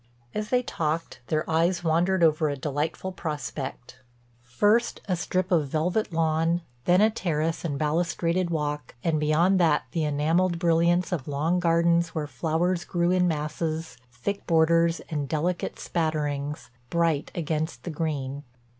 As 0.33 0.49
they 0.49 0.63
talked, 0.63 1.19
their 1.27 1.47
eyes 1.47 1.83
wandered 1.83 2.23
over 2.23 2.49
a 2.49 2.57
delightful 2.57 3.11
prospect. 3.11 3.99
First 4.41 4.99
a 5.07 5.15
strip 5.15 5.51
of 5.51 5.67
velvet 5.67 6.11
lawn, 6.11 6.63
then 6.85 7.01
a 7.01 7.11
terrace 7.11 7.63
and 7.63 7.77
balustraded 7.77 8.49
walk, 8.49 8.95
and 9.03 9.19
beyond 9.19 9.59
that 9.59 9.83
the 9.91 10.03
enameled 10.03 10.57
brilliance 10.57 11.11
of 11.11 11.27
long 11.27 11.59
gardens 11.59 12.15
where 12.15 12.25
flowers 12.25 12.83
grew 12.83 13.11
in 13.11 13.27
masses, 13.27 13.95
thick 14.11 14.47
borders, 14.47 15.01
and 15.09 15.29
delicate 15.29 15.77
spatterings, 15.77 16.71
bright 16.89 17.29
against 17.35 17.83
the 17.83 17.91
green. 17.91 18.43